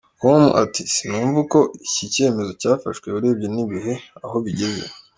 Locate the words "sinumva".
0.93-1.37